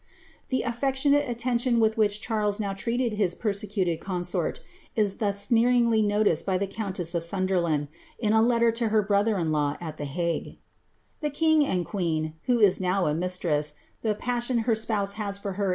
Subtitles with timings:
[0.27, 4.59] * Tiie affectionate attention with which Charles now treated his perM^ cuted consort
[4.95, 9.37] is thus sneeriiigly noticed by the countess of Sunderlandi in a letter to her brother
[9.37, 10.57] in law at the Hague:
[11.21, 15.53] ^The king and queeo— who is now a mistress, the passion her spouse has for
[15.53, 15.69] her.